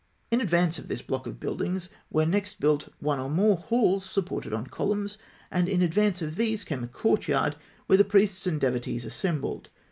[0.31, 4.51] In advance of this block of buildings were next built one or more halls supported
[4.51, 5.19] on columns;
[5.51, 9.69] and in advance of these came a courtyard, where the priests and devotees assembled.